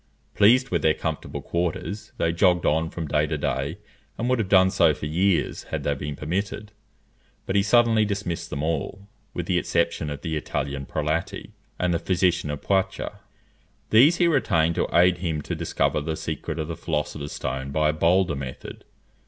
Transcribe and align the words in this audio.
Pleased 0.33 0.71
with 0.71 0.81
their 0.81 0.95
comfortable 0.95 1.43
quarters, 1.43 2.11
they 2.17 2.31
jogged 2.33 2.65
on 2.65 2.89
from 2.89 3.07
day 3.07 3.27
to 3.27 3.37
day, 3.37 3.77
and 4.17 4.27
would 4.27 4.39
have 4.39 4.49
done 4.49 4.71
so 4.71 4.95
for 4.95 5.05
years, 5.05 5.65
had 5.65 5.83
they 5.83 5.93
been 5.93 6.15
permitted. 6.15 6.71
But 7.45 7.55
he 7.55 7.61
suddenly 7.61 8.03
dismissed 8.03 8.49
them 8.49 8.63
all, 8.63 9.07
with 9.35 9.45
the 9.45 9.59
exception 9.59 10.09
of 10.09 10.21
the 10.21 10.35
Italian 10.35 10.87
Prelati, 10.87 11.51
and 11.77 11.93
the 11.93 11.99
physician 11.99 12.49
of 12.49 12.63
Poitou. 12.63 13.09
These 13.91 14.15
he 14.17 14.27
retained 14.27 14.73
to 14.73 14.89
aid 14.91 15.19
him 15.19 15.39
to 15.43 15.53
discover 15.53 16.01
the 16.01 16.17
secret 16.17 16.57
of 16.57 16.67
the 16.67 16.75
philosopher's 16.75 17.33
stone 17.33 17.69
by 17.69 17.89
a 17.89 17.93
bolder 17.93 18.35
method. 18.35 18.85